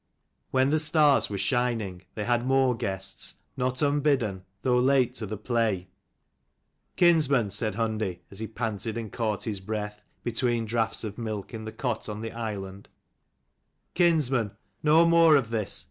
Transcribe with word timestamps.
When 0.49 0.71
the 0.71 0.79
stars 0.79 1.29
were 1.29 1.37
shining, 1.37 2.01
they 2.15 2.25
had 2.25 2.43
more 2.43 2.75
guests, 2.75 3.35
not 3.55 3.83
unbidden, 3.83 4.41
though 4.63 4.79
late 4.79 5.13
to 5.19 5.27
the 5.27 5.37
play." 5.37 5.89
Kinsman," 6.95 7.51
said 7.51 7.75
Hundi, 7.75 8.21
as 8.31 8.39
he 8.39 8.47
panted 8.47 8.97
and 8.97 9.11
caught 9.11 9.43
his 9.43 9.59
breath, 9.59 10.01
between 10.23 10.65
draughts 10.65 11.03
of 11.03 11.19
milk 11.19 11.53
in 11.53 11.65
the 11.65 11.71
cot 11.71 12.09
on 12.09 12.21
the 12.21 12.31
island;" 12.31 12.89
Kinsman, 13.93 14.57
no 14.81 15.05
more 15.05 15.35
of 15.35 15.51
this. 15.51 15.79